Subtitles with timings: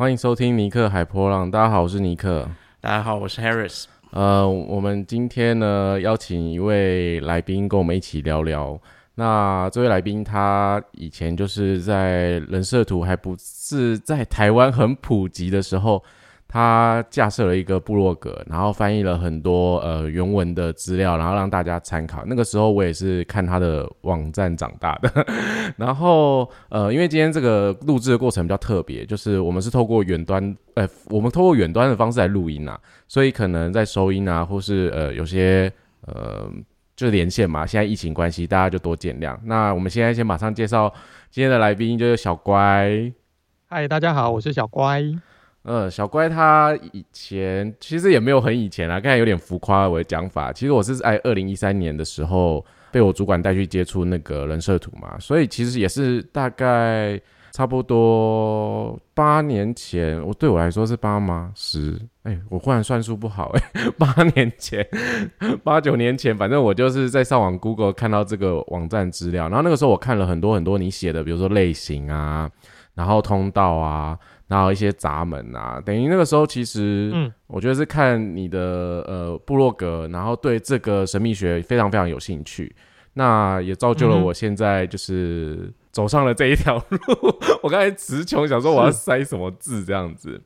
[0.00, 1.50] 欢迎收听尼克海波浪。
[1.50, 2.48] 大家好，我是尼克。
[2.80, 3.84] 大家好，我是 Harris。
[4.12, 8.80] 呃，我们今天呢邀请一位来宾跟我们一起聊聊。
[9.16, 16.02] 那这位来宾他以前就是在人设图还不是在台湾很普及的时候。
[16.52, 22.24] 他架设了一个部落格，然后翻译了很多呃原文的资料，然后让大家参考。
[22.26, 25.26] 那个时候我也是看他的网站长大的。
[25.78, 32.76] 然后呃，因为今天这个录制的过程比较特别，就是我们是透过远端，呃，我们透过远端的方式来录音啊，
[33.06, 35.72] 所以可能在收音啊，或是呃有些
[36.04, 36.50] 呃
[36.96, 37.64] 就是连线嘛。
[37.64, 39.38] 现在疫情关系，大家就多见谅。
[39.44, 40.92] 那我们现在先马上介绍
[41.30, 43.12] 今天的来宾，就是小乖。
[43.68, 45.00] 嗨，大家好，我是小乖。
[45.62, 50.52] 呃，小乖他以前其实也没有很以前啊，刚才有点浮夸我的讲法。
[50.52, 57.20] 其实我是在二零一三年的时候被我主管带去接触那个人设图嘛，所以其实也是大概
[57.52, 60.20] 差不多八年前。
[60.26, 61.52] 我对我来说是八吗？
[61.54, 62.00] 十？
[62.22, 63.62] 哎，我忽然算数不好哎，
[63.98, 64.86] 八年前，
[65.62, 72.50] 八九年前，反正我就是在上网 Google 看到这个网站资料，然后那个时候我看了很多很多你写的，比如说类型啊，
[72.94, 74.18] 然后通道啊。
[74.48, 78.58] 然后一些闸门啊，等于那个时候其实，嗯，我觉得是看你的
[79.06, 82.74] 呃部落格，然后对这个神秘学非常非常有兴趣，
[83.12, 86.98] 那也造就了我现在就是走上了这一条路。
[87.62, 90.42] 我刚才词穷，想说我要塞什么字这样子，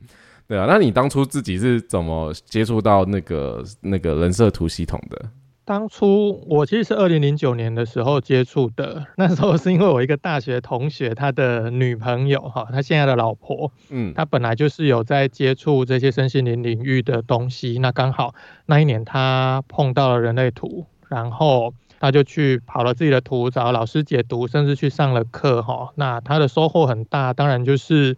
[0.47, 0.67] 对啊。
[0.69, 5.19] 那你当初自己是怎么接触到那个那个人设图系统的？
[5.65, 18.35] 当初我其实是二零零九年的时候接触的，那时候是因为我一个大学同学，他的女朋友哈，他现在的老婆，嗯，他本来就是有在接触这些身心灵领域的东西，那刚好
[18.67, 28.15] 那一年他碰到了人类图，然后他就去跑了自己的图，找老师解读，甚至去上了课哈，那他的收获很大，当然就是。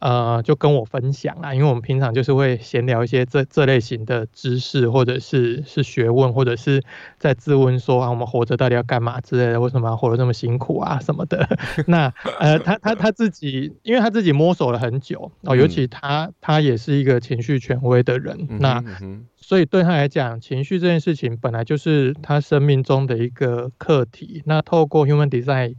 [0.00, 6.82] 呃，就跟我分享啊，因为我们平常就是会闲聊一些这这类型的知识，或者是是学问，或者是
[7.18, 11.48] 在自问说啊，我们活着到底要干嘛之类的，为什么要活得这么辛苦啊什么的。
[11.88, 18.82] 那呃，他他他自己，因为他自己摸索了很久哦，尤其他他也是一个情绪权威的人，那
[19.36, 24.42] 所以对他来讲，情绪这件事情本来就是他生命中的一个课题。
[24.46, 25.74] 那透过 Human Design。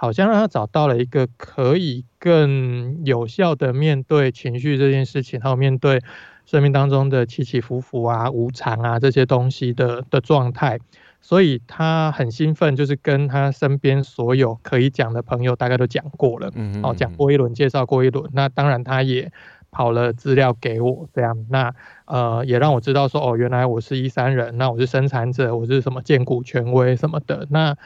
[0.00, 6.00] 好像让他找到了一个可以更有效的面对情绪这件事情，还有面对
[6.46, 10.78] 生命当中的起起伏伏啊、无常啊这些东西的的状态，
[11.20, 18.30] 所以他很兴奋，就是跟他身边所有可以讲的朋友大概都讲过了，嗯哦，讲过一轮，介绍过一轮。
[18.32, 19.30] 那当然他也
[19.70, 21.74] 跑了资料给我，这样，那
[22.06, 27.76] 呃也让我知道说，哦，原来我是一三人，那我是生产者，我是什么建股权威什么的，那。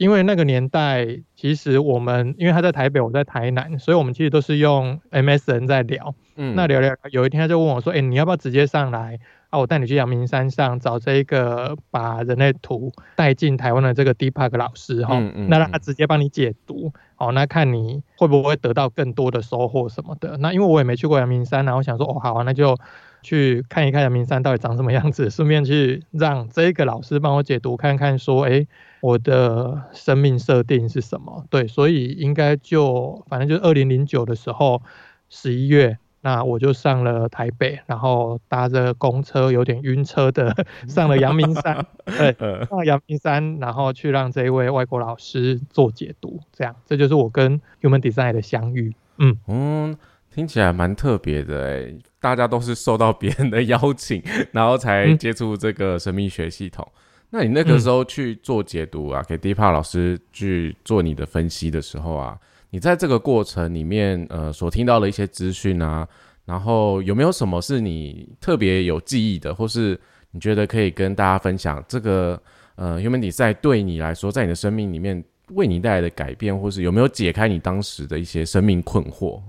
[0.00, 1.06] 因为那个年代，
[1.36, 6.14] 其实我们因为他在台北，我在台南，所以我们其实都是用 MSN 在聊。
[6.36, 9.18] 嗯，那聊聊，有一天他就问我说：“哎，你要不要直接上来
[9.50, 9.58] 啊？
[9.58, 16.90] 我带你去阳明山上找这一个把人类图带进台湾的这个 Deepak 老师哈，那让他直接帮你解读。
[17.18, 20.38] 哦，那看你会不会得到更多的收获什么的。
[20.38, 22.74] 那因为我也没去过阳明山，然后想说，哦，好啊，那就。”
[23.22, 28.66] 去看一看阳明山到底长什么样子，顺便去让这个老师帮我解读看看，说，哎，
[29.00, 31.44] 我的生命设定是什么？
[31.50, 34.82] 对，所以应该就反正就是二零零九的时候，
[35.28, 40.54] 十一月，那我就上了台北，然后搭着公车有点晕车的
[40.88, 42.34] 上了阳明山， 对，
[42.66, 48.94] 上阳明山，然后去让这一位外国老师做解读，这样，这就是我跟 Human Design 的相遇。
[49.18, 49.98] 嗯嗯。
[50.32, 54.22] 听起来蛮特别的哎，大家都是受到别人的邀请，
[54.52, 56.86] 然后才接触这个神秘学系统。
[57.30, 62.36] 那你那个时候去做解读啊，给 Deepak 老师去做你的分析的时候啊，
[62.70, 66.06] 你在这个过程里面，呃，所听到的一些资讯啊，
[66.44, 69.98] 然后有没有什么是你特别有记忆的，或是
[70.32, 71.82] 你觉得可以跟大家分享？
[71.86, 72.40] 这个
[72.74, 79.40] 呃，Human Design 对你来说，在你的生命里面为你带来的改变，或是有没有解开你当时的一些生命困惑？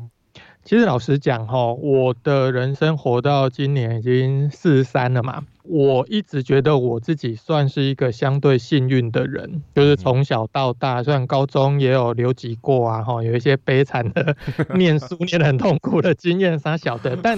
[0.63, 14.35] 其实老实讲哈，我的人生活到今年已经四十三了嘛，我一直觉得我自己算是一个相对幸运的人，就是从小到大，虽然高中也有留级过啊，哈，有一些悲惨的
[14.75, 17.37] 念书念得很痛苦的经验，啥小的， 但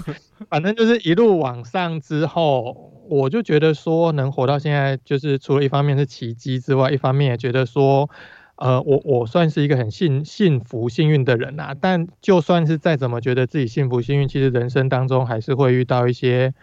[0.49, 8.09] 反正就是一路往上之后，我就觉得说能活到现在，就是除了一方面是奇迹之外，一方面也觉得说。
[8.55, 16.53] 呃，我我算是一个很幸幸福幸运的人呐，但就算是再怎么觉得自己幸福幸运，其实人生当中还是会遇到一些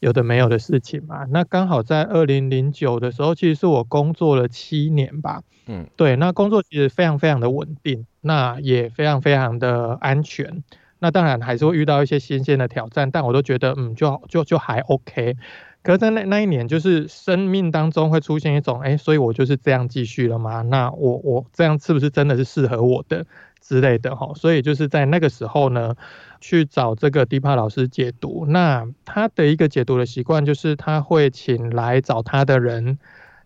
[0.00, 1.24] 有的没有的事情嘛。
[1.30, 10.64] 那刚好在二零零九的时候，其实是我工作了七年吧，嗯，对，那工作其实非常非常的稳定，那也非常非常的安全。
[11.00, 15.36] 那当然还是会遇到一些新鲜的挑战，但我都觉得嗯，就就就还 OK。
[15.84, 20.62] 可是，在那那一年，就是生命当中会出现一种，哎，所以我就是这样继续了吗？
[20.62, 23.26] 那我我这样是不是真的是适合我的
[23.60, 24.32] 之类的哈？
[24.34, 25.94] 所以就是在那个时候呢，
[26.40, 28.46] 去找这个 Deepa 老师解读。
[28.48, 32.98] 那他的一个解读的习惯就是他会请来找他的人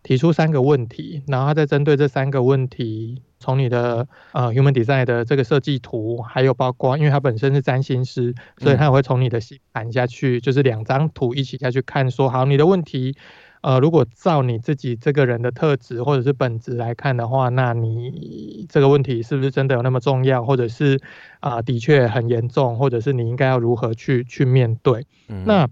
[0.04, 3.20] 提出三个问题，然后他再针对这三个问题。
[3.40, 13.16] 从你的呃 human design 的这个设计图，还有包括，因为他本身是占星师，所以他会从你的星盘下去，就是两张图一起下去看，说好你的问题，
[13.60, 21.00] 呃，如果照你自己这个人的特质或者是本质来看的话，那你这个问题是不是真的有那么重要，或者是
[21.38, 25.06] 啊的确很严重，或者是你应该要如何去去面对？
[25.44, 25.68] 那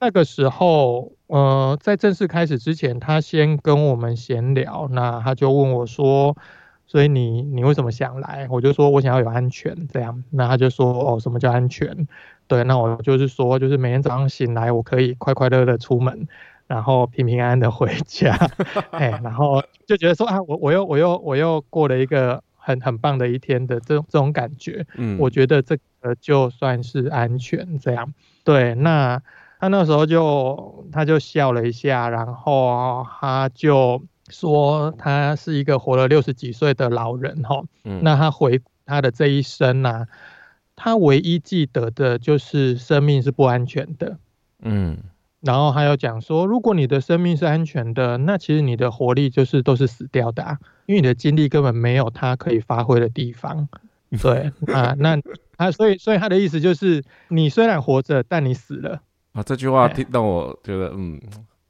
[0.00, 6.36] 那个时候，呃，在正式开始之前，他先跟我们闲聊，那他就问我说。
[6.88, 8.48] 所以你你为什么想来？
[8.50, 10.24] 我就说我想要有安全，这样。
[10.30, 12.08] 那他就说哦，什么叫安全？
[12.46, 16.26] 对，那我就是说，就是每天早上醒来，我可以快快乐乐出门，
[16.66, 18.34] 然后平平安安的回家。
[18.90, 24.86] 哎，然后就觉得说啊，我我又我又我又过了一个很很棒的一天的这种这种感觉。
[24.96, 28.14] 嗯，我觉得这个就算是安全，这样。
[28.44, 29.20] 对，那
[29.60, 34.02] 他那时候就他就笑了一下，然后他就。
[34.30, 37.62] 说他是一个活了六十几岁的老人哈，
[38.02, 40.06] 那他回他的这一生呐，
[40.76, 44.18] 他唯一记得的就是生命是不安全的，
[44.62, 44.98] 嗯，
[45.40, 53.68] 然后还有讲说，如果你的生命是安全的，那其实你的活力就是都是死掉的，啊，因为你的精力根本没有他可以发挥的地方，
[54.22, 55.20] 对啊，那
[55.56, 59.00] 他，所以所以他的意思就是，你虽然活着，但你死了。
[59.32, 61.20] 啊，这句话听到我觉得嗯。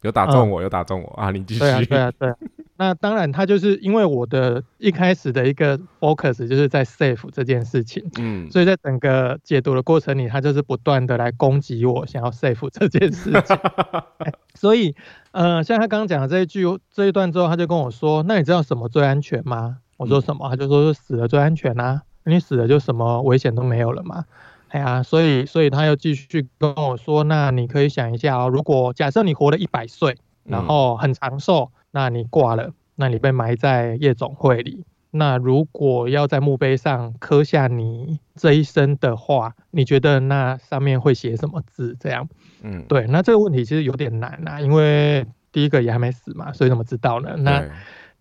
[0.02, 1.30] 有打中我，有打中我啊！
[1.30, 1.60] 你继续。
[1.60, 2.32] 对啊，对啊，对。
[2.76, 13.58] 那当然，他就是因为我的一开始的一个 focus 就是在 safe 这件事情，嗯，所以在整个解读的过程里，他就是不断的来攻击我，想要 safe 这件事情。
[14.54, 14.94] 所以，
[15.32, 16.62] 呃，像他刚刚讲的这一句
[16.92, 22.02] 这一段之后，他就跟我说：“那你知道什么最安全吗？”我说：“什么？”他就说：“死了最安全啊！
[22.24, 24.24] 你死了就什么危险都没有了嘛。”
[24.68, 41.96] 哎呀，所以所以他又继续跟我说，那你可以想一下哦，如果假设你活了一百岁，然后很长寿，那你挂了，那你被埋在夜总会里，那如果要在墓碑上刻下你这一生的话，你觉得那上面会写什么字？
[41.98, 42.28] 这样，
[42.62, 47.36] 嗯，对，那这个问题其实有点难啊，因为第一个也还没死嘛，所以怎么知道呢？
[47.38, 47.64] 那。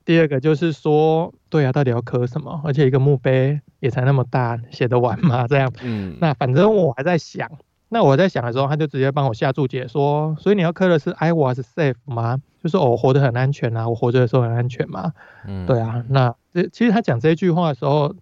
[0.06, 2.62] 第二个就是说，对啊，到底要刻什么？
[2.64, 5.48] 而且一个墓碑也才那么大，写得完吗？
[5.48, 7.50] 这样，嗯，那反正我还在想，
[7.90, 12.40] 那我在想的时候，他就直接帮我下注解说，所以你要刻的是 I was safe 吗？
[12.64, 15.14] 就是我活得很安全啊，我活着的时候很安全嘛？
[15.46, 18.16] 嗯，对啊，那这其实他讲这句话的时候，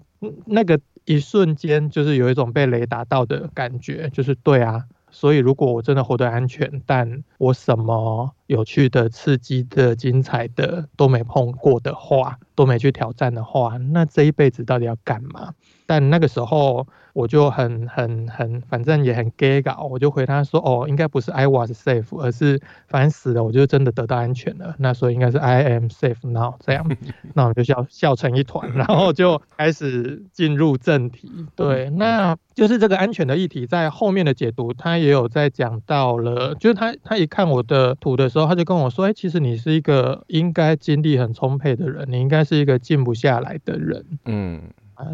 [0.46, 4.84] 那个一瞬间就是有一种被雷打到的感觉，就是对啊。
[5.12, 15.54] 所以，如果我真的活得安全，但我什么有趣的、刺激的、精彩的都没碰过的话，都没去挑战的话，那这一辈子到底要干嘛？
[15.86, 16.88] 但那个时候。
[17.16, 24.76] 我就很很很，反正也很 gay 搞，我就回他说，哦，应该不是 I was safe，而是反正死了，我就真的得到安全了。
[24.80, 26.86] 那所以应该是 I am safe now 这样，
[27.34, 31.32] 那我们就笑笑成一团，然后就开始进入正题。
[31.56, 44.06] 对，那就是这个安全的议题，在后面的解读，他也有在讲到了，就是他他一看我的图的时候，他就跟我说，哎，其实你是一个应该精力很充沛的人，你应该是一个静不下来的人。
[44.26, 44.62] 嗯。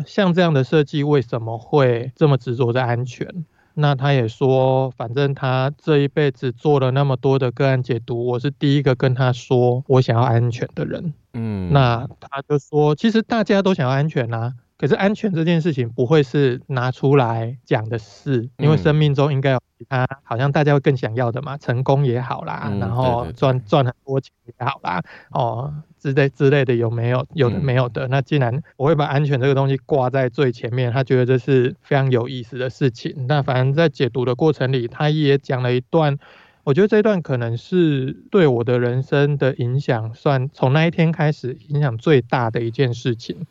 [0.06, 3.28] 像这样的设计为什么会这么执着在安全？
[3.74, 11.14] 那他也说，反正他这一辈子做了那么多的个案解读，我是第一个跟他说我想要安全的人。
[11.34, 14.54] 嗯，那他就说，其实大家都想要安全啊。
[14.82, 27.24] 可是安全这件事情不会是拿出来讲的事，因为生命中应该有其他，好像大家会更想要的嘛，成功也好啦，然后赚赚很多钱也好啦，哦之类之类的有没有？
[27.36, 28.08] 有的没有的。
[28.08, 33.28] 那既然我会把安全这个东西挂在最前面，他觉得这是非常有意思的事情。
[33.28, 36.18] 那反正在解读的过程里，他也讲了一段，
[36.64, 43.46] 我觉得这一段可能是对我的人生的影响，算从那一天开始影响最大的一件事情。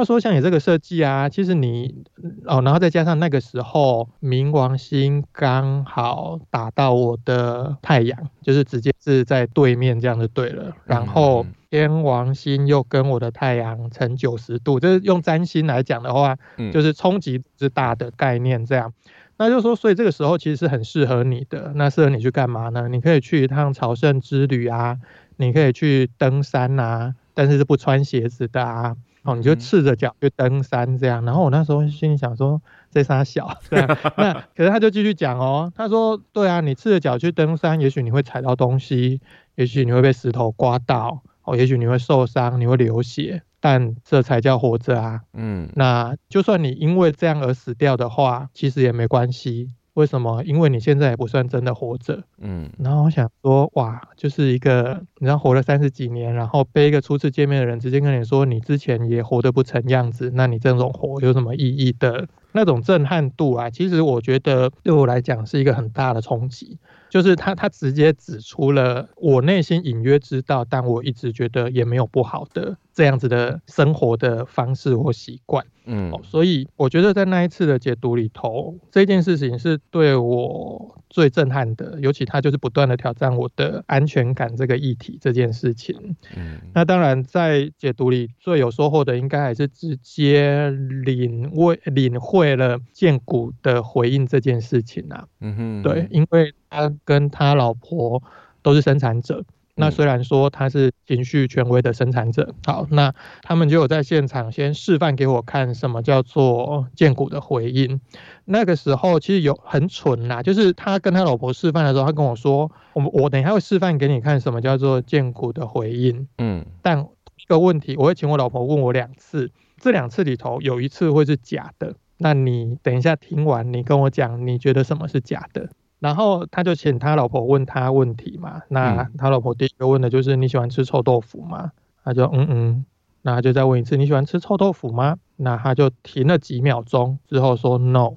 [0.00, 2.04] 他说：“像你这个设计啊，其实你
[2.46, 10.74] 哦，然后再加上那个时候冥王星刚好打到我的太阳，就是直接是在对面这样就对了。
[10.84, 16.36] 然后天王星又跟我的太阳成九十度，就是用占星来讲的话，
[16.72, 18.66] 就是冲击之大的概念。
[18.66, 18.92] 这样，
[19.36, 21.70] 那就说，所以这个时候其实是很适合你的。
[21.76, 22.88] 那适合你去干嘛呢？
[22.88, 24.98] 你可以去一趟朝圣之旅啊，
[25.36, 31.24] 你可以去登山啊，但是是不穿鞋子的啊。”哦，你就赤着脚去登山这样。
[31.24, 33.98] 然后我那时候心里想说，这仨小对、啊。
[34.16, 39.20] 那可是他就继续讲哦，他说，对啊，你赤着脚去登山，也许你会踩到东西，
[39.56, 45.20] 也许你会被石头刮到，哦，也许你会受伤，你会流血，但这才叫活着啊。
[45.32, 49.70] 嗯，那就算你因为这样而死掉的话，其实也没关系。
[49.94, 50.42] 为什么？
[50.44, 52.68] 因为你现在也不算真的活着，嗯。
[52.78, 62.28] 然后我想说，哇，就是一个，你知道，活了三十几年，然后被一个初次见面的人直接跟你说，你之前也活得不成样子，那你这种活有什么意义的？
[62.56, 66.78] 那种震撼度啊，其实我觉得对我来讲是一个很大的冲击。
[67.10, 75.64] 就是他，他直接指出了我内心隐约知道，但我一直觉得也没有不好的这样子的生活的方式或习惯。
[75.86, 86.16] 嗯，所以我觉得在那一次的解读里头，这件事情是对我最震撼的，尤其他就是不断的挑战我的安全感这个议题这件事情。
[86.36, 95.26] 嗯，那当然在解读里最有收获的，应该还是直接领会领会了建谷的回应这件事情啊。
[95.40, 98.22] 嗯哼，对，因为他跟他老婆
[98.62, 99.44] 都是生产者。
[99.76, 103.12] 那虽然说他是情绪权威的生产者，好，那
[103.42, 108.00] 他们就有在现场先示范给我看什么叫做剑骨的回应。
[108.44, 119.50] 那个时候其实有很蠢啦，就是他跟他老婆示范的时候，他跟我说：“我我等一下会示范给你看什么叫做剑骨的回应。”嗯，但一个问题，我会请我老婆问我两次，
[119.80, 121.96] 这两次里头有一次会是假的。
[122.18, 125.68] 那你等一下听完，你跟我讲，你觉得什么是假的？
[126.04, 131.72] 然后他就请他老婆问他问题嘛，那他老婆第一个问的就是你喜欢吃臭豆腐吗？
[132.04, 132.84] 他就嗯嗯，
[133.22, 135.16] 那他就再问一次你喜欢吃臭豆腐吗？
[135.36, 138.10] 那他就停了几秒钟之后说 no。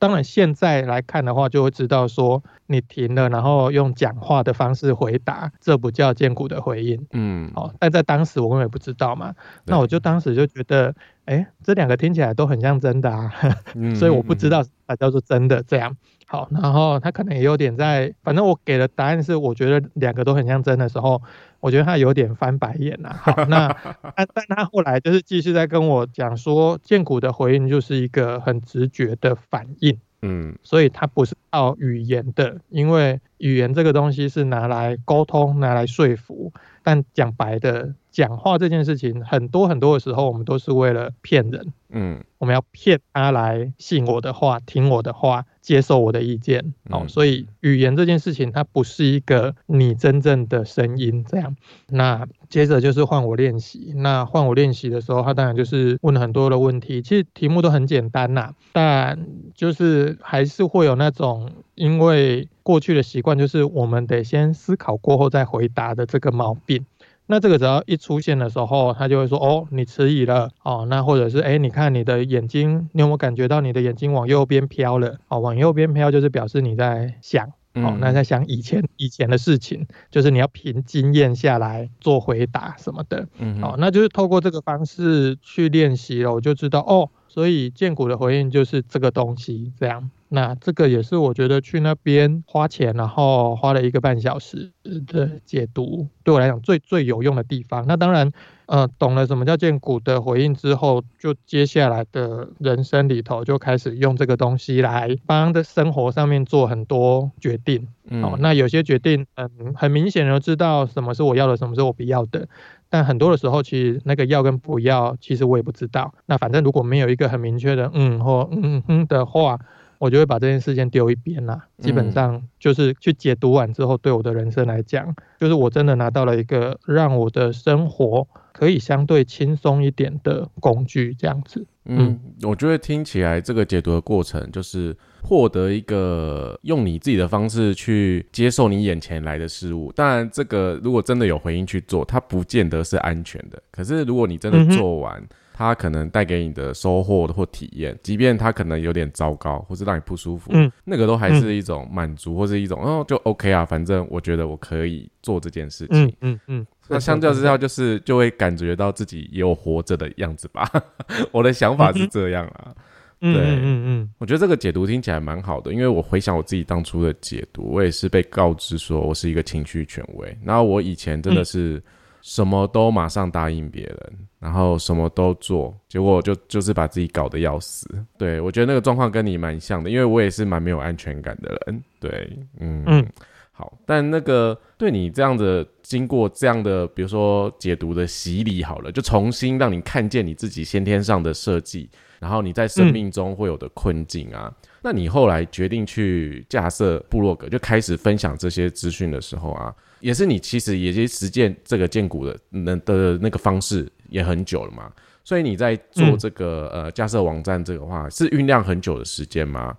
[0.00, 7.06] 当然现在来看的话，就会知道说你停了，然后用讲话的方式回答，这不叫坚固的回应。
[7.12, 9.32] 嗯，好，但在当时我根本不知道嘛，
[9.66, 10.92] 那我就当时就觉得，
[11.26, 13.32] 哎，这两个听起来都很像真的啊，
[13.94, 15.96] 所以我不知道啥叫做真的这样。
[16.32, 21.20] 好，然后他可能也有点在，反正我给的答案是，我觉得两个都很像真的时候，
[21.58, 23.12] 我觉得他有点翻白眼呐。
[23.20, 23.76] 好，那
[24.14, 36.52] 但 但他后来就是继续在跟我讲说，剑骨的回应就是一个很直觉的反应，嗯，所以他不是靠语言的，因为语言这个东西是拿来沟通、拿来说服，
[36.84, 37.92] 但讲白的。
[38.12, 41.72] 讲话这件事情，很多很多的时候，我们都是为了骗人。
[41.90, 46.74] 嗯，我们要骗他来信我的话，听我的话，接受我的意见。
[46.88, 51.24] 哦，所以语言这件事情，它不是一个你真正的声音。
[51.28, 51.54] 这样，
[51.88, 53.92] 那接着就是换我练习。
[53.96, 57.02] 那换我练习的时候，他当然就是问了很多的问题。
[57.02, 66.84] 其实题目都很简单呐，但就是还是会有那种因为过去的习惯，就是我们得先思考过后再回答的这个毛病。
[67.30, 75.16] 那这个只要一出现的时候，他就会说：“哦，你迟疑了哦。”那或者是：“哎，你看你的眼睛，你有没有感觉到你的眼睛往右边飘了？
[75.28, 83.28] 哦，往右边飘就是表示你在想哦，那在想以前以前的事情，就是你要凭经验下来做回答什么的。
[83.38, 90.10] 嗯，哦，那就是透过这个方式去练习了，我就知道哦，所以建股的回应就是这个东西这样。
[90.32, 94.70] 那这个也是我觉得去那边花钱，然后花了一个半小时
[95.08, 97.84] 的解读，对我来讲最最有用的地方。
[97.88, 98.30] 那当然，
[98.66, 107.88] 呃，懂了什么叫建股的回应之后，就接下来的人生里头就开始用这个东西来帮的生活上面做很多决定。
[108.22, 112.48] 哦，那有些决定，嗯，很明显的知道什么是我要的，什么是我不要的。
[112.88, 116.14] 但很多的时候，其实那个要跟不要，其实我也不知道。
[116.26, 119.58] 那反正如果没有一个很明确的嗯或嗯哼的话。
[120.00, 131.66] 我就会把这件事情丢一边啦，基本上就是去解读完之后，对我的人生来讲，就是我真的拿到了一个让我的生活可以相对轻松一点的工具，这样子。
[131.84, 139.92] 嗯，我觉得听起来这个解读的过程，就是获得一个用你自己的方式去接受你眼前来的事物。
[139.92, 143.62] 当然，这个如果真的有回应去做，它不见得是安全的。
[143.70, 145.22] 可是如果你真的做完，
[145.60, 160.66] 它可能带给你的收获或体验，即便它可能有点糟糕，或是让你不舒服，嗯，那个都还是一种满足，或是一种哦，就 OK 啊，反正我觉得我可以做这件事情，嗯嗯，那相较之下，就是就会感觉到自己也有活着的样子吧。
[161.30, 162.72] 我的想法是这样啊，
[163.20, 171.82] 对，嗯嗯，我觉得这个解读听起来蛮好的，因为我回想我自己当初的解读，我也是被告知说我是一个情绪权威，然后我以前真的是。
[172.22, 177.88] 什么都马上答应别人，然后什么都做，结果就就是把自己搞得要死。
[178.18, 181.82] 对我觉得那个状况跟你蛮像的，因为我也是蛮没有安全感的人。
[181.98, 183.06] 对，嗯嗯。
[183.52, 194.50] 好，但那个对你这样的经过这样的，比如说解读的洗礼，好了，就重新让你看见你自己先天上的设计，然后你在生命中会有的困境啊。
[194.80, 204.90] 那你后来决定去架设部落格，就开始分享这些资讯的时候啊，也是你其实也是实践这个建股的那的那个方式也很久了嘛。
[205.22, 209.76] 所以你在做这个呃架设网站这个话，是酝酿很久的时间吗？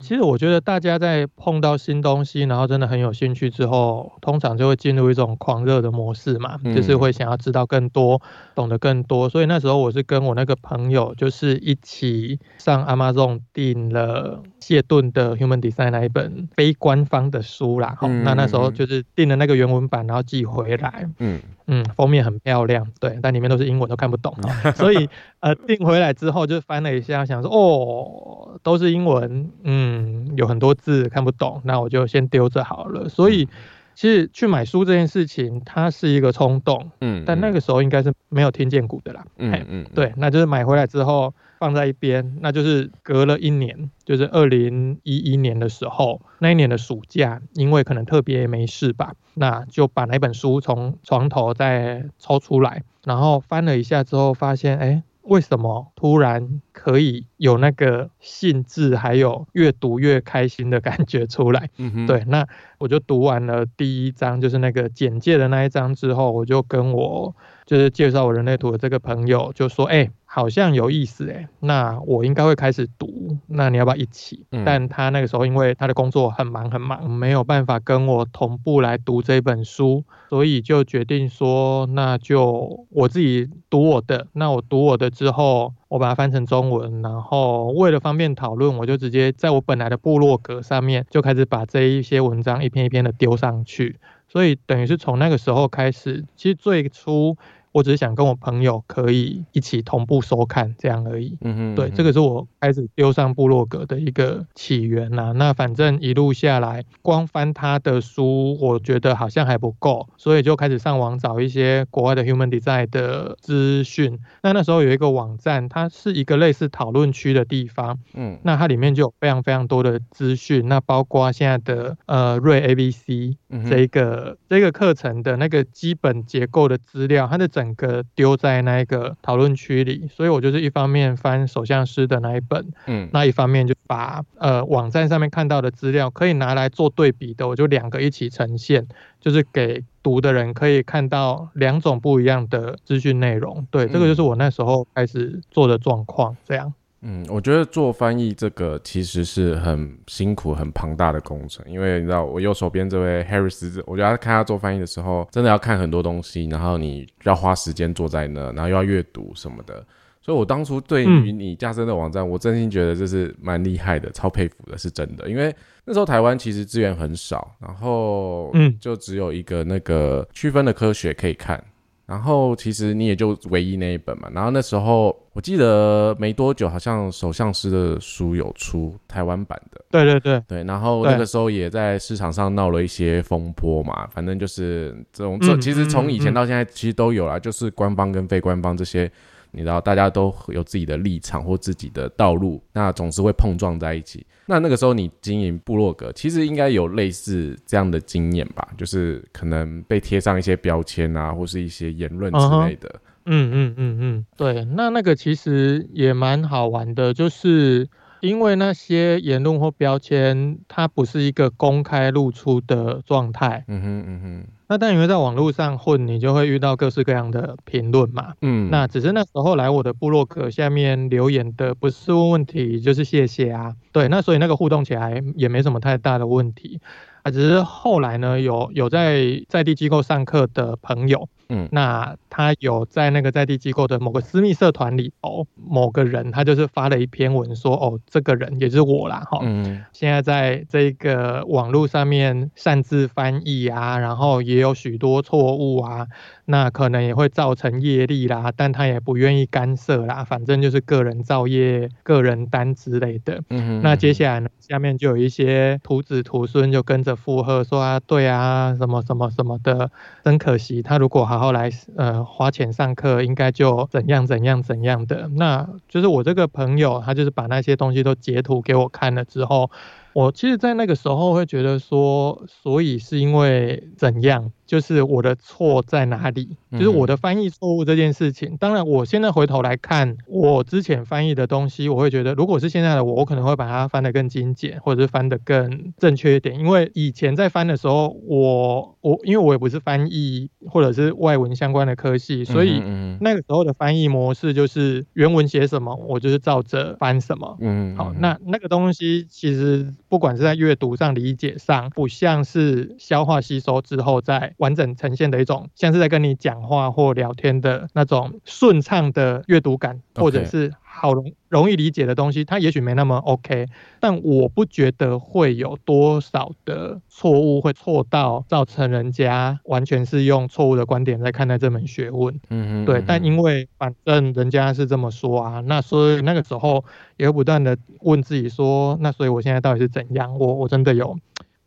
[0.00, 8.22] 其实我觉得大家在碰到新东西，然后真的很有兴趣之后，通常就会进入一种狂热的模式嘛，就是会想要知道更多，
[8.54, 9.28] 懂得更多。
[9.28, 17.98] 所以那时候我是跟我那个朋友，就是一起上 Amazon 订了谢顿的 Human Design 那一本非官方的书啦。
[18.22, 21.10] 那那时候就是订了那个原文版，然后寄回来。
[21.18, 21.40] 嗯
[21.70, 24.34] 嗯，封面很漂亮，对，但里面都是英文，都看不懂。
[24.74, 25.06] 所以
[25.40, 29.87] 呃，订回来之后就翻了一下，想说哦，都是英文，嗯。
[29.88, 33.08] 嗯，有很多字看不懂，那我就先丢着好了。
[33.08, 33.48] 所以，
[33.94, 36.90] 其实去买书这件事情，它是一个冲动。
[37.00, 39.24] 嗯，但那个时候应该是没有听见股的啦。
[39.38, 55.02] 嗯嗯，对，那就是买回来之后放在一边，那就是隔了一年，就是二零一一年的时候，那一年的暑假，因为可能特别没事吧，那就把那本书从床头再抽出来，然后翻了一下之后，发现，哎。
[55.28, 61.68] 为什么突然可以有那个兴致，还有越读越开心的感觉出来？
[61.76, 62.46] 嗯，对，那
[62.78, 67.34] 我就读完了第一章，就是那个简介的那一章之后，我就跟我。
[67.66, 93.96] 就是介绍我人类图的这个朋友就说：“哎，好像有意思诶，那我应该会开始读，那你要不要一起？”但他那个时候因为他的工作很忙很忙，没有办法跟我同步来读这本书，所以就决定说：“那就我自己读我的。”那我读我的之后，我把它翻成中文，然后为了方便讨论，我就直接在我本来的部落格上面就开始把这一些文章一篇一篇的丢上去，
[94.28, 97.34] 所以等于是从那个时候开始，其实最初。
[97.72, 101.36] 我只是想跟我朋友可以一起同步收看这样而已。
[101.42, 105.32] 嗯哼，对，这个是我开始丢上部落格的一个起源呐。
[105.36, 114.18] 那反正一路下来，光翻他的书，我觉得好像还不够，所以就开始上网找一些国外的 Human Design 的资讯。
[114.42, 117.98] 那那时候有一个网站，它是一个类似讨论区的地方。
[118.14, 123.36] 嗯，那它里面就有非常非常多的资讯，那包括现在的呃瑞 A B C
[123.68, 127.48] 这个这个课程的那个基本结构的资料，它的。
[127.58, 138.86] 整个丢在那一个讨论区里，所以我就是一方面翻首相师的那一本，嗯，那一方面就把呃网站上面看到的资料可以拿来做对比的，我就两个一起呈现，
[139.18, 143.66] 就是给读的人可以看到两种不一样的资讯内容。
[143.70, 146.74] 对，这个就是我那时候开始做的状况，这样。
[147.00, 159.86] 嗯，我觉得做翻译这个其实是很辛苦、很庞大的工程，因为你知道，我右手边这位 Harris，我觉得看他做翻译的时候，真的要看很多东西，然后你要花时间坐在那，然后又要阅读什么的。
[160.20, 165.30] 所以我当初对于你架设的网站，我真心觉得这是蛮厉害的，超佩服的，是真的。
[165.30, 171.62] 因为那时候台湾其实资源很少，然后嗯，就只有一个那个区分的科学可以看。
[172.08, 174.30] 然后其实你也就唯一那一本嘛。
[174.34, 179.80] 然后那时候我记得没多久，好像首相师的书有出台湾版的。
[179.90, 180.64] 对对对对。
[180.64, 184.08] 然后那个时候也在市场上闹了一些风波嘛。
[184.10, 189.08] 反正就是这种，这其实从以前到现在其实都有啦，就是官方跟非官方这些。
[189.50, 194.26] 你知道，大家都有自己的立场或自己的道路，那总是会碰撞在一起。
[194.46, 198.68] 那那个时候你经营部落格，其实应该有类似这样的经验吧？
[198.76, 202.88] 就是可能被贴上一些标签啊，或是一些言论之类的。
[203.26, 204.64] 嗯嗯嗯嗯，对。
[204.64, 207.86] 那那个其实也蛮好玩的，就是
[208.20, 213.64] 因为那些言论或标签，它不是一个公开露出的状态。
[213.68, 214.46] 嗯哼嗯哼。
[214.70, 218.34] 那但因为在网络上混，你就会遇到各式各样的评论嘛。
[218.42, 223.74] 嗯，那只是那时候来我的部落格下面留言的，不是问问题就是谢谢啊。
[223.92, 226.80] 对，那所以那个互动起来也没什么太大的问题。
[227.22, 231.28] 啊，只是后来呢，有有在在地机构上课的朋友。
[231.50, 246.06] 嗯，那他有在那个在地机构的某个私密社团里头，某个人他就是发了一篇文说，哦，这个人也就是我啦，哈，嗯，现在在这个网络上面擅自翻译啊，然后也有许多错误啊，
[246.44, 259.90] 那可能也会造成业力啦，但他也不愿意干涉啦，反正就是个人造业、个人单之类的，嗯那接下来呢，下面就有一些徒子徒孙就跟着附和说啊，对啊，什么什么什么的，
[260.22, 261.37] 真可惜，他如果好。
[261.38, 265.28] 然后来呃花钱上课，应该就怎样怎样怎样的。
[265.36, 269.70] 那就是我这个朋友，他就是把那些东西都截图给我看了之后，
[270.12, 274.50] 我其实，在那个时候会觉得说，所以是因为怎样？
[274.68, 276.56] 就是我的错在哪里？
[276.72, 278.54] 就是我的翻译错误这件事情。
[278.58, 286.60] 当然，我现在回头来看我之前翻译的东西，我会觉得，如果是现在的我，我可能会把它翻得更精简，或者是翻得更正确一点。
[286.60, 292.82] 因为以前在翻的时候，我我因为我也不是翻译或者是外文相关的科系，所以
[293.22, 297.56] 那个时候的翻译模式就是原文写什么，我就是照着翻什么。
[297.60, 304.54] 嗯，好，那那个东西其实不管是在阅读上、理解上，不像是消化吸收之后再。
[304.58, 313.66] 完整呈现的一种，像是在跟你讲话或聊天的那种顺畅的阅读感，或者是好容容易理解的东西，它也许没那么 OK，
[314.00, 322.34] 但我不觉得会有多少的错误会错到造成人家完全是用错误的观点在看待这门学问。
[322.50, 323.02] 嗯嗯，对。
[323.06, 326.84] 但因为反正人家是这么说啊，那所以那个时候
[327.16, 330.36] 也会不断的问自己说，那所以我现在到底是怎样？
[330.38, 331.16] 我我真的有。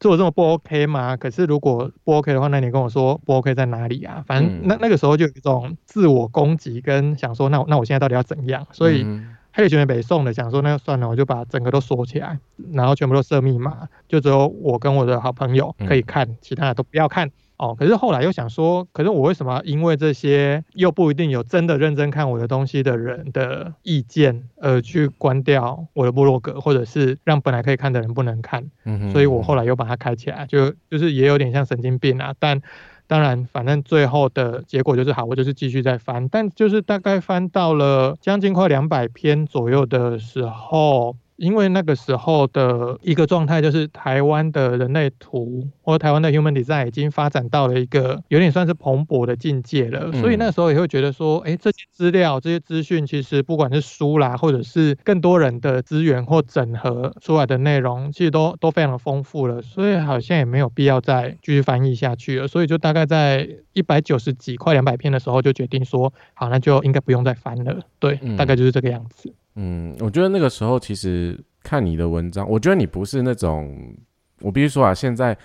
[0.01, 1.15] 做这么不 OK 吗？
[1.15, 4.21] 可是如果不 OK 的话，那你跟我说不 OK 在哪里啊？
[4.27, 8.67] 反正那那个时候就有一种自我攻击，跟想说那那我现在到底要怎样？
[8.71, 9.05] 所以
[9.53, 12.39] 黑学员北宋的想说那算了，我就把整个都锁起来，
[12.73, 17.29] 然后全部都设密码，就只有我跟我的好朋友可以看，其他的都不要看。
[17.61, 28.65] 哦，可是后来又想说，可是我为什么因为这些又不一定有真的认真看我的东西的人的意见，而去关掉我的部落格，或者是让本来可以看的人不能看？
[28.85, 32.33] 嗯所以我后来又把它开起来，就就是也有点像神经病啊。
[32.39, 32.59] 但
[33.05, 41.15] 当然，反正最后的结果就是好，我就是继续在翻，但就是大概翻到了将近快两百篇左右的时候。
[41.41, 69.33] 因为那个时候的一个状态，就是台湾的人类图或台湾的 Human Design 已经发展到了一个有点算是蓬勃的境界了，所以那时候也会觉得说，哎，这些资料、这些资讯，其实不管是书啦，或者是更多人的资源或整合出来的内容，其实都都非常的丰富了，所以好像也没有必要再继续翻译下去了，所以就大概在一百九十几、快两百篇的时候，就决定说，好，那就应该不用再翻了，对，大概就是这个样子。
[69.55, 73.93] 嗯，我觉得那个时候其实看你的文章，我觉得你不是那种，
[74.39, 75.37] 我必须说啊，现在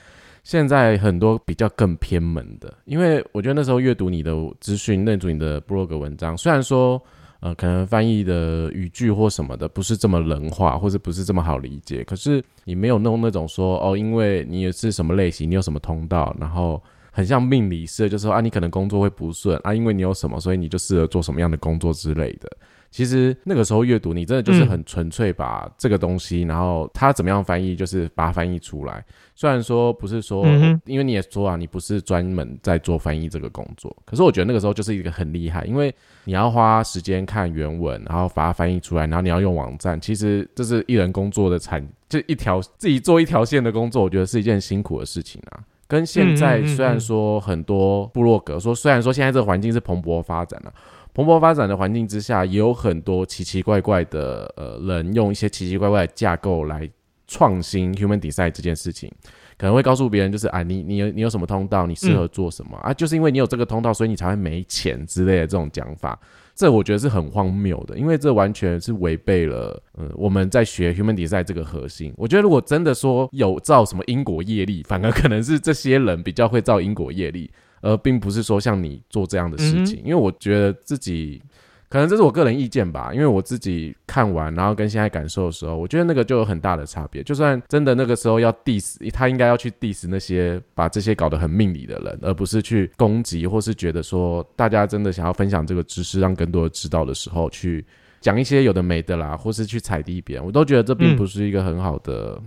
[0.44, 7.02] 现在很多比较更偏门的，因为我觉得那时候阅读你的资讯，认读你的 blog 文章，虽然说
[7.40, 22.48] 呃可能翻译的语句或什么的不是这么人话，或者不是这么好理解，可是你没有弄那种说哦，因为你也是什么类型，你有什么通道，然后很像命理似的，就说啊你可能工作会不顺啊，因为你有什么，所以你就适合做什么样的工作之类的。
[22.96, 29.04] 其实那个时候阅读，你真的就是很纯粹把这个东西，然后它怎么样翻译，就是把它翻译出来。
[29.34, 30.46] 虽然说不是说，
[30.86, 45.60] 因为你也说啊，你不是专门在做翻译这个工作，可是我觉得那个时候就是一个很厉害，因为你要花时间看原文，然后把它翻译出来，然后你要用网站，其实这是一人工作的产，就一条自己做一条线的工作，我觉得是一件辛苦的事情啊。
[45.88, 50.72] 跟现在虽然说很多部落格说，虽然说现在这个环境是蓬勃发展了。
[51.14, 56.86] 蓬勃发展的环境之下，也有很多奇奇怪怪的呃人用一些奇奇怪怪的架构来
[57.26, 59.10] 创新 human design 这件事情，
[59.56, 62.92] 可能会告诉别人就是啊，你你有你有什么通道，你适合做什么啊？
[62.92, 66.18] 就是因为你有这个通道，所以你才会没钱之类的这种讲法，
[66.56, 72.12] 这我觉得是很荒谬的，因为这完全是违背了嗯我们在学 human design 这个核心。
[72.16, 77.50] 我觉得如果真的说有造什么因果业力，反而可能是这些人比较会造因果业力。
[77.82, 81.40] 而并不是说像你做这样的事情，因为我觉得自己
[81.88, 83.10] 可能这是我个人意见吧。
[83.12, 87.22] 因为我自己看完，然后跟现在感受的时候，我觉得那个就有很大的差别。
[87.22, 97.84] 就算真的那个时候要 diss，他应该要去 diss 那些把这些搞得很命理的人，而不是去攻击，或是觉得说大家真的想要分享这个知识，让更多人知道的时候，去
[98.20, 100.44] 讲一些有的没的啦，或是去踩低别人。
[100.44, 102.40] 我都觉得这并不是一个很好的。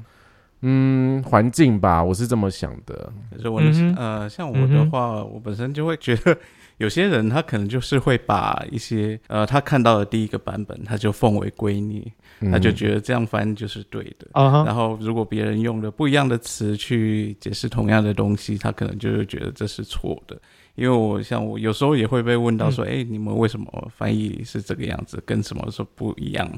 [0.62, 3.10] 嗯，环境吧，我是这么想的。
[3.32, 3.62] 可是我
[3.95, 6.38] 呃，像我的话，我本身就会觉得，
[6.80, 12.04] 有些人他可能就是会把一些呃，他看到的第一个版本，他就奉为圭臬，
[12.52, 14.28] 他就觉得这样翻就是对的。
[14.34, 20.39] 然后如果别人用了不一样的词去解释同样的东西，他可能就是觉得这是错的。
[20.76, 26.50] 因为我像我有时候也会被问到说，哎，你们为什么翻译是这个样子，跟什么说不一样？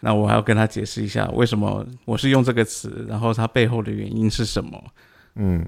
[0.00, 4.84] 那我还要跟他解释一下，为什么我是用这个词，然后它背后的原因是什么？
[5.36, 5.66] 嗯，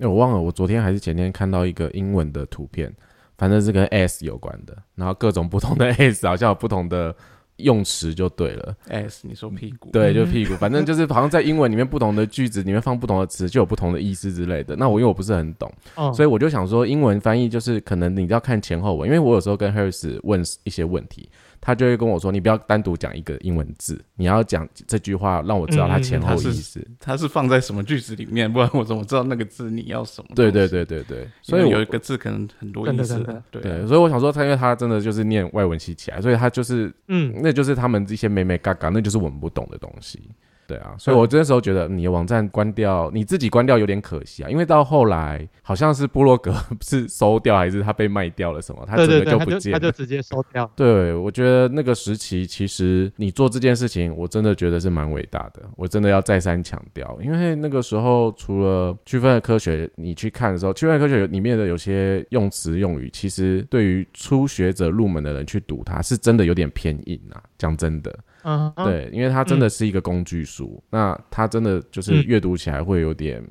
[0.00, 2.92] 我忘了，我昨天还是前天看到一个英文的图片，
[3.38, 7.14] 反正是跟 S 有关的，然后各种不同的 S 好像有不同的
[7.56, 8.76] 用词就对了。
[8.88, 9.90] S，你说屁股？
[9.90, 14.76] 对，就屁股，反正就是好像在英文里面不同的句子里面放不同的词，就有不同的意思之类的。
[14.76, 15.72] 那我因为我不是很懂，
[16.12, 21.28] 所以我就想说，英文翻译就是可能你要看前后文，因为我有时候跟 Harris 问一些问题。
[21.60, 26.86] 他就会跟我说：“你不要单独讲一个英文字，你要讲这句话，让我知道它前后意思。
[27.00, 28.50] 它是放在什么句子里面？
[28.50, 33.24] 不然我怎么知道那个字你要什么？”对对对对对，所以有一个字可能很多意思。
[33.50, 40.20] 对，所以我想说，他因为他真的就是念外文系起来，所以他就是嗯，那就是他们这些美美嘎嘎，那就是我们不懂的东西。
[40.68, 46.54] 对啊，所以我这时候觉得你的网站关掉，你自己关掉有点可惜啊，因为到后来好像是部落格
[46.84, 50.70] 是收掉，还是他被卖掉了什么，他整个就不见，他就直接收掉。
[50.76, 68.14] 对，我觉得那个时期其实你做这件事情，我真的觉得是蛮伟大的，我真的要再三强调，因为那个时候除了区分的科学，你去看的时候，区分的科学里面的有些用词用语，其实对于初学者入门的人去读它是真的有点偏硬啊，讲真的。
[68.42, 73.42] 嗯，对，因为它真的是一个工具书，那它真的就是阅读起来会有点，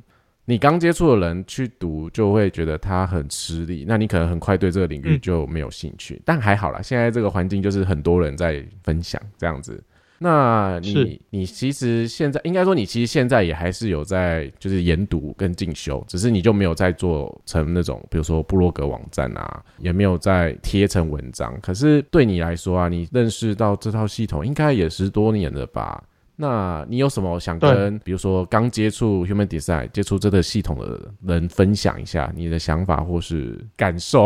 [0.45, 6.21] 你刚接触的人去读就会觉得它很吃力，那你可能很快对这个领域就没有兴趣。
[6.23, 9.83] 但还好啦，现在这个环境就是很多人在分享这样子。
[10.19, 21.55] 那你你其实现在应该说你其实现在也还是有在就是研读跟进修，只是你就没有在做成那种比如说部落格网站啊，也没有在贴成文章。
[21.61, 26.03] 可是对你来说啊，你认识到这套系统应该也十多年了吧？
[26.35, 34.25] 那你有什么想跟比如说刚接触 Human Design 接触这个系统的人分享一下你的想法或是感受？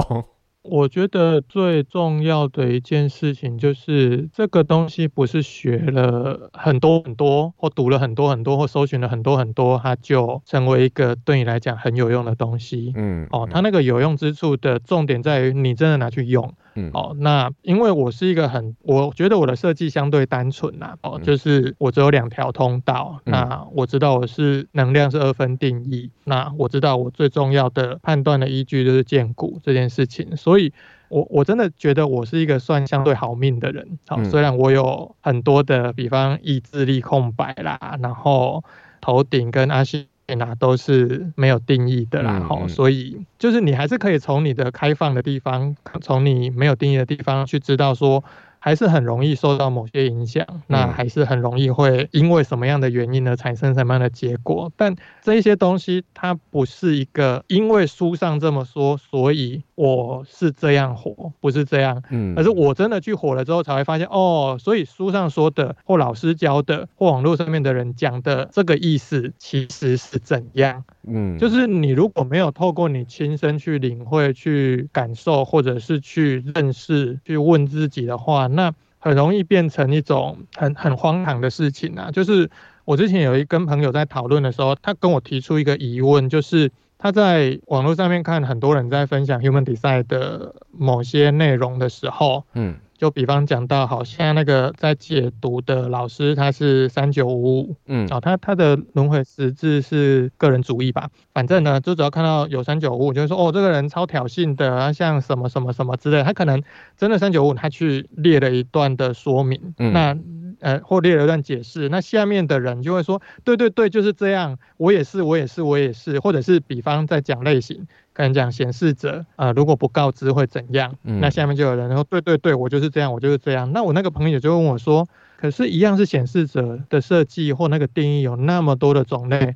[0.63, 12.93] 我觉得最重要的一件事情就是，这个东西不是学了很多很多，或读了很多很多，或搜寻了很多很多，它就成为一个对你来讲很有用的东西。
[12.95, 16.53] 嗯，哦，它那个有用之处的重点在于你真的拿去用。
[16.75, 30.71] 嗯，哦，那因为我是一个很，我觉得我的设计相对单纯呐，哦，就是我只有两条通道，那我知道我是能量是二分定义，那我知道我最重要的判断的依据就是建股这件事情，所以
[31.09, 38.63] 我我真的觉得我是一个算相对好命的人，好，虽然我有很多的，比方意志力空白啦，然后
[39.01, 40.07] 头顶跟阿信。
[40.27, 48.23] 哪都是没有定义的啦，哈，所以就是你还是可以从你的开放的地方，从你没有定义的地方去知道说。
[48.63, 54.71] 还是很容易受到某些影响，那还是很容易会因为什么样的原因呢产生什么样的结果？
[54.77, 70.83] 但这一些东西它不是一个因为书上这么说，所以我是这样活，不是这样，嗯，而是我真的去火了之后才会发现，哦，所以书上说的或老师教的或网络上面的人讲的这个意思其实是怎样？
[71.07, 82.11] 嗯，就是你如果没有透过你亲身去领会、去感受，或者是去认识、去问自己的话，那很容易变成一种很很荒唐的事情啊！
[82.11, 82.49] 就是
[82.85, 92.75] 我之前有一跟朋友在讨论的时候，他跟我提出一个疑问，就是他在网络上面看很多人在分享 Human Design 的某些内容的时候，嗯。
[93.01, 101.09] 就比方讲到，好像那个在解读的老师，他是三九五五，嗯，哦，他他的轮回实质是个人主义吧？
[101.33, 106.21] 反正呢，就只要看到有三九五五，就会说，哦，这个人超挑衅的，像什么什么什么之类。
[106.21, 106.61] 他可能
[106.95, 110.15] 真的三九五，他去列了一段的说明，嗯那
[110.59, 117.87] 呃，或列了一段解释，那下面的人就会说，对对对，就是这样，我也是，我也是，我也是，或者是比方在讲类型。
[118.13, 120.95] 跟人讲显示者啊，如果不告知会怎样？
[121.01, 123.71] 那下面就有人说，对对对，我就是这样，我就是这样。
[123.71, 129.55] 那我那个朋友就问我说，可是，一样是显示者的设计或那个定义有那么多的种类，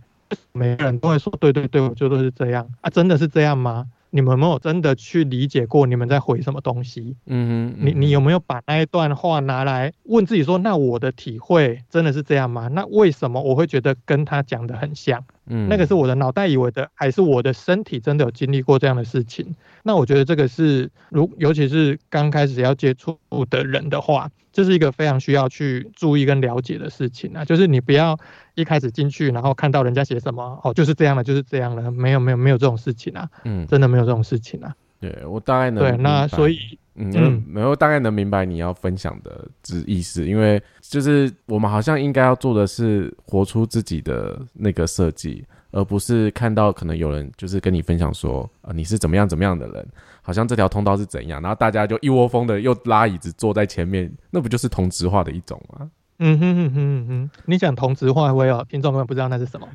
[0.54, 3.86] 每个人都会说，对对对，我就都是这样啊，真的是这样吗？
[4.16, 7.18] 你们有没有真的去理解过你们在回什么东西？
[7.26, 12.70] 嗯哼，你你有没有把那一段话拿来问自己说，那我的体会真的是这样吗？
[12.70, 15.22] 那为什么我会觉得跟他讲的很像？
[15.48, 19.54] 嗯，那个是我的脑袋以为的，还是我的身体真的有经历过这样的事情？
[19.84, 24.32] 那我觉得这个是，如尤其是刚开始要接触的人的话。
[24.56, 28.18] 这是一个非常需要去注意跟了解的事情啊，就是你不要
[28.56, 34.74] 一开始进去，然后看到人家写什么，哦，就是这样的，就是这样的，没有没有没有这种事情啊，嗯，真的没有这种事情啊。
[35.00, 36.58] 对我大概能对，那所以
[36.96, 45.46] 嗯，没有大概能明白你要分享的之意思，因为就是我们好像应该要做的是活出自己的那个设计。
[45.72, 49.86] 而不是看到可能有人就是跟你分享说，呃，你是怎么样怎么样的人，
[50.22, 55.92] 好像这条通道是怎样，然后大家就一窝蜂的又拉椅子坐在前面，那不就是同质化的一种吗？
[56.20, 59.68] 嗯哼哼哼哼，你讲同质化会有听众根本不知道那是什么。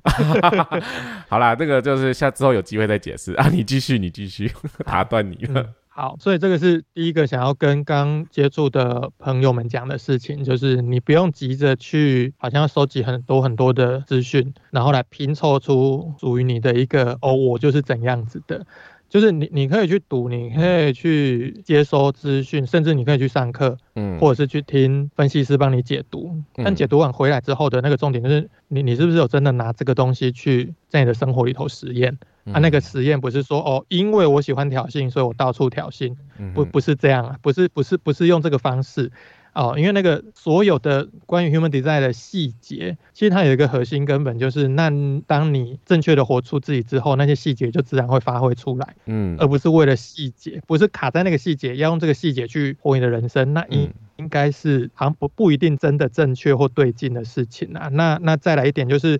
[1.28, 4.50] 好啦，这个就是下之后有机会再解释啊， 你继续，你继续，
[4.84, 5.66] 打断你了。
[5.92, 18.64] 好，所以这个是第一个想要跟刚接触的朋友们讲的事情，就是你不用急着去，好像要收集很多很多的资讯，然后来拼凑出属于你的一个哦，我就是怎样子的。
[19.10, 26.32] 就是你你可以去读，你可以去接收资讯，甚至你可以去上课，嗯，或者是去听分析师帮你解读。
[26.54, 32.16] 但解读完回来之后的那个重点就是，你你是不是有真的拿这个东西去在你的生活里头实验？
[32.52, 36.14] 啊，那个实验不是说哦，因为我喜欢挑衅，所以我到处挑衅，
[36.54, 39.10] 不不是这样啊，不是不是不是用这个方式。
[39.52, 44.90] 哦，因为那个所有的关于 human design 的细节，其实它有一个核心根本，就是那
[45.26, 57.88] 当你正确的活出自己之后，那些细节就自然会发挥出来，嗯，而不是为了细节，不是卡在那个细节，要用这个细节去活你的人生，那应应该是好像不不一定真的正确或对劲的事情啊。
[57.88, 59.18] 那那再来一点就是。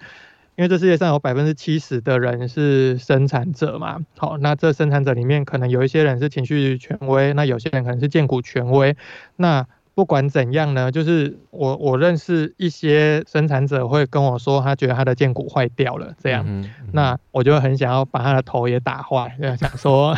[0.57, 8.95] 因为这世界上有百分之七十的人是生产者嘛，好，那这生产者里面可能有一些人是情绪权威，那有些人可能是荐股权威，
[9.37, 9.67] 那。
[10.01, 16.43] 不管怎样呢，就是我我认识一些生产者会跟我说，他觉得他的剑骨坏掉了，这样，
[16.95, 20.17] 那我就很想要把他的头也打坏，想说，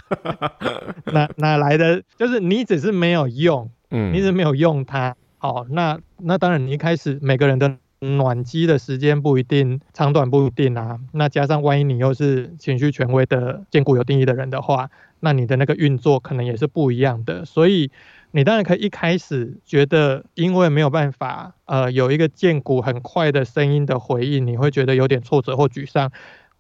[1.13, 2.01] 哪哪来的？
[2.17, 17.91] 就是你只是没有用，嗯，你只是没有用它，好，那那当然，你一开始每个人的暖机的时间不一定长短不一定啊，那加上万一你又是情绪权威的剑骨有定义的人的话，那你的那个运作可能也是不一样的，所以。
[18.35, 26.11] 你当然可以一开始觉得，因为没有办法，呃，有一个见骨很快的声音的回应，你会觉得有点挫折或沮丧。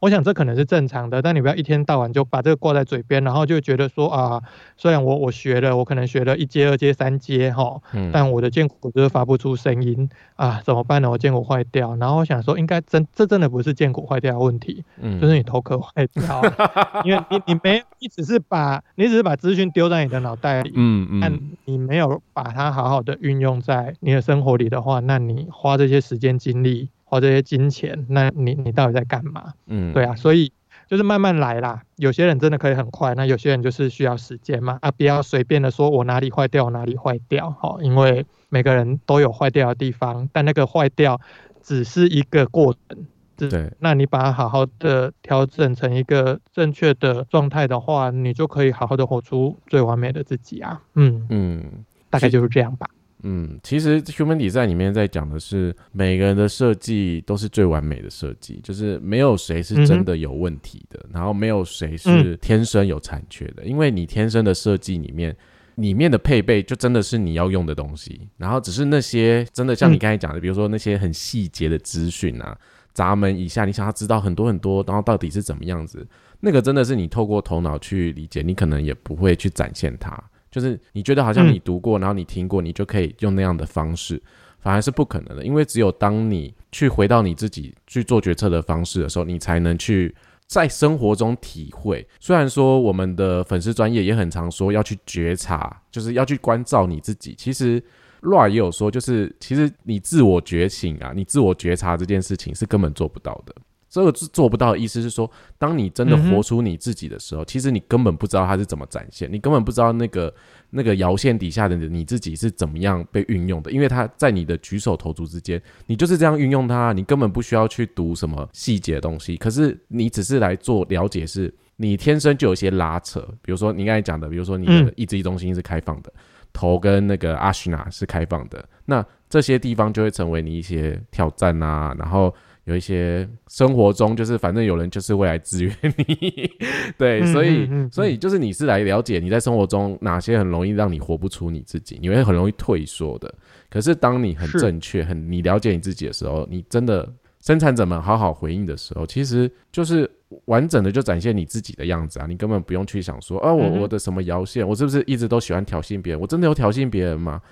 [0.02, 4.42] 我想这可能是正常的，但你不要一天到晚就把这个挂在嘴边，然后就觉得说啊，
[4.76, 7.80] 虽然我我学了，我可能学了一阶、二阶、三阶哈，
[8.12, 11.08] 但我的剑骨就是发不出声音啊，怎么办呢？
[11.08, 11.94] 我剑骨坏掉。
[11.94, 14.84] 然后我想说，应该真这真的不是剑骨坏掉的问题，
[15.20, 16.42] 就是你头壳坏掉，
[17.06, 26.88] 因为你你没你只是把你只是把资讯丢在你的脑袋里，嗯嗯，但你没有把它好好的运用在你的生活里的话，那你花这些时间精力。
[27.12, 29.52] 花这些金钱，那你你到底在干嘛？
[29.66, 30.50] 嗯，对啊，所以
[30.88, 31.82] 就是慢慢来啦。
[31.96, 34.78] 有些人真的可以很快，那有些人就是需要时间嘛。
[34.80, 41.20] 啊，不要随便的说我哪里坏掉哪里坏掉，哈，因为每个人都有坏掉的地方，但那个坏掉
[41.60, 43.06] 只是一个过程。
[43.36, 50.80] 对，那你把它好好的调整成一个正确的状态的话，你就可以好好的活出最完美的自己啊。
[50.94, 52.88] 嗯嗯，大概就是这样吧。
[53.24, 65.36] 嗯，其实 Human Design 里面在讲的是每个人的设计都是最完美的设计，就是没有谁是真的有问题的，然后没有谁是天生有残缺的，因为你天生的设计里面，
[65.76, 72.58] 里面的配备就真的是你要用的东西，然后只是那些真的像你刚才讲的，比如说那些很细节的资讯啊，
[72.92, 76.04] 闸门以下，你想要知道很多很多，然后到底是怎么样子，
[76.40, 80.20] 那个真的是你透过头脑去理解，你可能也不会去展现它。
[80.52, 84.22] 就是你觉得好像你读过，然后你听过，你就可以用那样的方式，
[84.60, 85.44] 反而是不可能的。
[85.44, 90.14] 因为只有当你去回到你自己去做决策的方式的时候，你才能去
[90.46, 92.06] 在生活中体会。
[92.20, 97.34] 虽然说我们的粉丝专业也很常说要去觉察，就是要去关照你自己。
[97.36, 97.82] 其实
[98.20, 103.54] Ra 也有说，就是其实你自我觉醒啊，你自我觉察这件事情是根本做不到的。
[103.92, 110.34] 这个是做不到的意思是说，当你真的活出你自己的时候，其实你根本不知道它是怎么展现，你根本不知道那个
[110.70, 126.10] 那个摇线底下的你自己是怎么样被运用的，因为它在你的举手投足之间，你就是这样运用它，你根本不需要去读什么细节的东西，可是你只是来做了解，是你天生就有一些拉扯，比如说你刚才讲的，比如说你的意志力中心是开放的，
[126.54, 132.34] 头跟那个阿许娜是开放的，那这些地方就会成为你一些挑战啊，然后。
[132.64, 136.50] 有一些生活中，就是反正有人就是会来支援你，
[136.96, 143.32] 对，所以所以就是你是来了解你在生活中哪些很容易让你活不出你自己，你会很容易退缩的。
[143.68, 150.08] 可是当你很正确、很你了解你自己的时候，你真的生产者们好好回应的时候，其实就是
[150.44, 152.26] 完整的就展现你自己的样子啊！
[152.28, 156.20] 你根本不用去想说啊，我我的什么摇线，我是不是一直都喜欢挑衅别人？
[156.20, 157.42] 我真的有挑衅别人吗？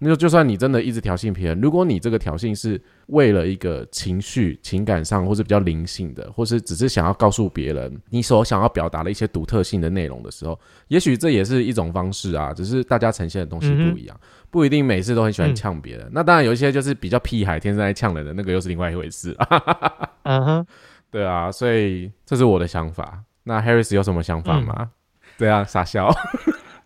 [0.00, 12.54] 那就算你真的一直挑衅别人，如果你这个挑衅是为了一个情绪、情感上，或是比较灵性的，或是只是想要告诉别人你所想要表达的一些独特性的内容的时候，也许这也是一种方式啊。
[12.54, 16.08] 只是大家呈现的东西不一样，不一定每次都很喜欢呛别人。
[16.12, 19.36] 那当然有一些就是比较屁孩，天生爱呛人的那个又是另外一回事。
[20.22, 20.66] 嗯哼，
[21.10, 23.24] 对啊，所以这是我的想法。
[23.42, 24.90] 那 Harris 有什么想法吗？
[25.36, 26.08] 对啊，傻笑。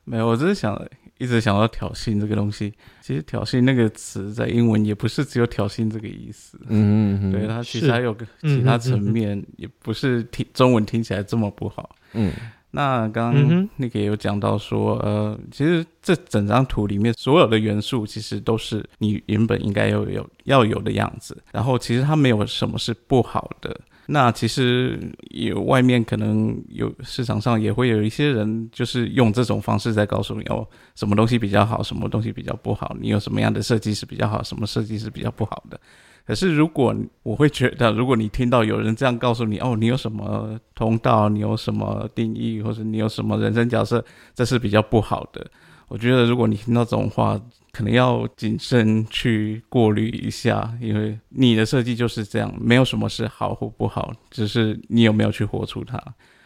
[0.04, 0.80] 没有，我只是想。
[1.22, 11.94] 一直想要挑衅这个东西，其实挑衅那个词在英文也不是只有挑衅这个意思，嗯，对，它其实还有个其他层面，也不是听中文听起来这么不好。
[12.14, 12.32] 嗯，
[12.72, 23.80] 那刚刚那个也有讲到说，呃，其实这整张图里面所有的元素其实都是你原本应该要有要有的样子，然后其实它没有什么是不好的。
[24.12, 25.00] 那其实
[25.30, 35.80] 有外面可能有市场上也会有一些人，就是用这种方式在告诉你哦，什么东西比较好，什么东西比较不好，你有什么样的设计是比较好，什么设计是比较不好的。
[36.26, 44.04] 可是如果我会觉得，如果你听到有人这样告诉你哦，你有什么通道，你有什么定义，或者你有什么人生角色，
[44.34, 45.50] 这是比较不好的。
[45.92, 47.38] 我觉得如果你听到这种话，
[47.70, 56.02] 可能要谨慎去过滤一下，因为你的设计就是这样，没有什么是好或不好，只是你有没有去活出它。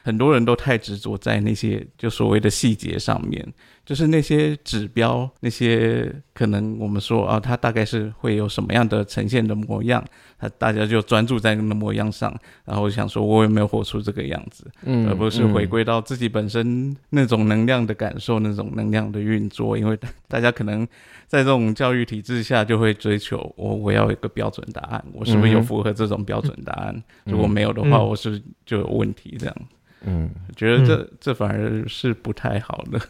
[0.06, 3.44] 很多人都太执着在那些就所谓的细节上面，
[3.84, 10.04] 就是那些指标，那些可能我们说啊，它大概是会有什么样的呈现的模样，
[10.38, 12.32] 他大家就专注在那个模样上，
[12.64, 19.98] 然后想说我有没有活出这个样子，嗯，而不是回归到自己本身那种能量的感受，那种能量的运作，因为
[20.28, 20.86] 大家可能
[21.26, 27.02] 在这种教育体制下就会追求我我要一个标准答案，我是不是有符合这种标准答案？
[27.24, 29.36] 如果没有的话，我是就有问题？
[29.36, 29.56] 这样。
[30.06, 33.00] 嗯，觉得这这反而是不太好的。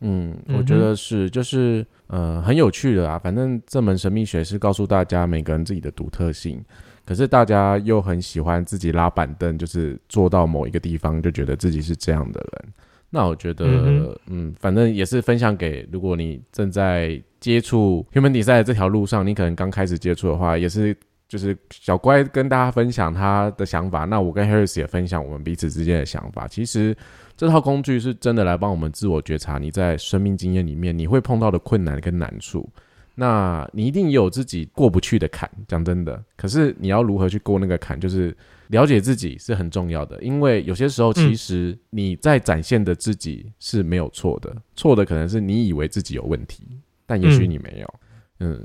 [0.00, 3.18] 嗯，我觉得是，就是呃，很有趣的啊。
[3.18, 6.64] 反正这门神秘学是告诉大家每个人自己的独特性，
[7.04, 12.72] 可是大家又很喜欢自己拉板凳，就是坐到某一个地方就觉得自己是这样的人。
[13.10, 20.96] 那我觉得，嗯，反正也是分享给如果你正在接触 human design 这条路上，你可能刚开始接触的话，也是。
[21.30, 26.48] 就是小乖跟大家分享他的想法，那我跟 Harris 也分享我们彼此之间的想法。
[26.48, 26.94] 其实
[27.36, 32.68] 这套工具是真的来帮我们自我觉察，你在生命经验里面你会碰到的困难跟难处，
[33.14, 35.48] 那你一定有自己过不去的坎。
[35.68, 40.20] 讲真的，可是你要如何去过那个坎，就是了解自己是很重要的。
[40.20, 46.64] 因为有些时候，其实你在展现的自己是没有错的，错的可能是你以为自己有问题，
[47.06, 47.86] 但也许你没有。
[47.86, 48.09] 嗯，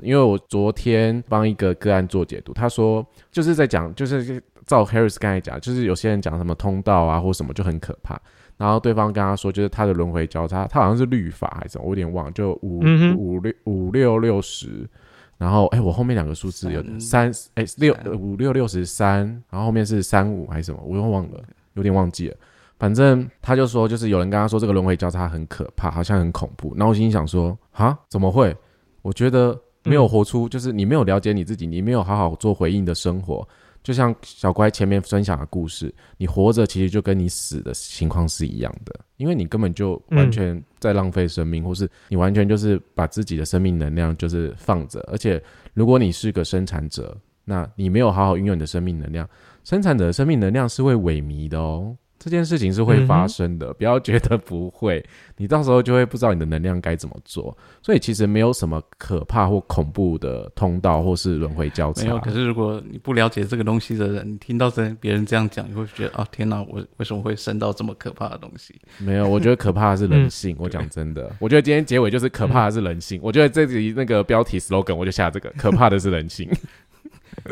[0.02, 8.18] 因为我昨天帮一个个案做解读，他说就是在讲，就是照 Harris 刚才讲，就是有些人讲什么通道啊或什么就很可怕，
[8.56, 12.80] 然后对方跟他说，就是他的轮回交叉，他好像是律法还是什么，我有点忘，就五
[13.18, 14.88] 五六五六六十，
[15.36, 21.42] 然后哎，我后面两个数字有三哎六五六六十三，然后后面是三五还是什么，我又忘了，
[21.74, 22.36] 有点忘记了，
[22.78, 28.56] 反正他就说，就是有人跟他说这个轮回交叉很可怕，好像很恐怖，然后我心想说啊，怎么会？
[29.02, 29.54] 我觉得。
[29.86, 33.46] 没有活出，就是你没有了解你自己，你没有好好做回应的生活。
[33.82, 44.98] 就像小乖前面分享的故事，你活着其实就跟你死的情况是一样的，因为你根本就完全在浪费生命，或是你完全就是把自己的生命能量就是放着。
[45.08, 45.40] 而且，
[45.72, 49.28] 如果你是个生产者，那你没有好好运用你的生命能量，
[49.62, 51.96] 生产者的生命能量是会萎靡的哦。
[52.26, 55.00] 这件事情是会发生的，不要觉得不会，
[55.36, 57.56] 你到时候就会不知道你的能量该怎么做。
[57.80, 62.02] 所以其实没有什么可怕或恐怖的通道或是轮回交叉。
[62.02, 68.74] 没有，可是如果你不了解这个东西的人，你听到这别人这样讲，你会觉得啊，天哪，我为什么会生到这么可怕的东西？
[68.98, 70.56] 没有，我觉得可怕的是人性。
[70.58, 73.20] 我讲真的，我觉得今天结尾就是可怕的是人性。
[73.22, 76.50] 我觉得这集那个标题 slogan 我就下这个， 可怕的是人性。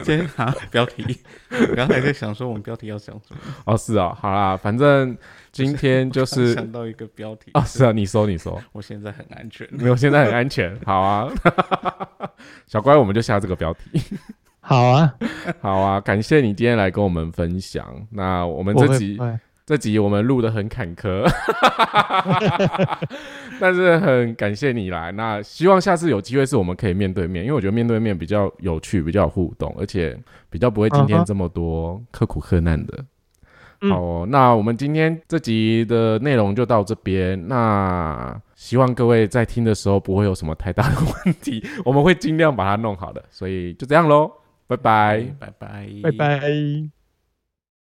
[0.03, 1.19] 先拿标题，
[1.51, 3.41] 我 刚才在想说我们标题要讲什么。
[3.67, 5.17] 哦，是啊，好啦，反正
[5.53, 7.51] 今天就是想到一个标题。
[7.55, 11.29] 哦，是啊，你说你说，我现在很安全，没有，现在很安全，好啊，
[12.67, 14.03] 小乖，我们就下这个标题，
[14.61, 15.15] 好啊，
[15.61, 19.19] 好啊，感谢你今天来跟我们分享，那我们这集。
[19.67, 21.27] 这集我们录的很坎坷，
[23.59, 25.11] 但是很感谢你来。
[25.13, 30.19] 那希望下次有机会是我们可以面对面，因为我觉得面对面比较有趣，比较有互动，而且
[30.51, 33.05] 比较不会今天这么多刻苦克难的。
[33.91, 37.49] 好，那我们今天这集的内容就到这边。
[37.49, 43.23] 那希望各位在听的时候不会有什么太大的问题， 我们会尽量把它弄好的。
[43.31, 44.31] 所以就这样喽，
[44.67, 46.94] 拜拜，拜拜，拜拜。